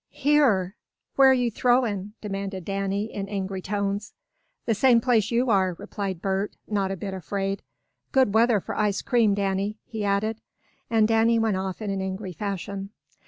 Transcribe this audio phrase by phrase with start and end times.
[0.09, 0.75] "Here!
[1.15, 4.13] Where you throwin'?" demanded Danny, in angry tones.
[4.65, 7.61] "The same place you are," replied Bert, not a bit afraid.
[8.11, 10.41] "Good weather for ice cream, Danny," he added,
[10.89, 12.89] and Danny went off in an angry fashion.